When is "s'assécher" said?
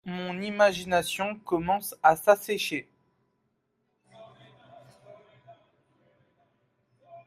2.15-2.87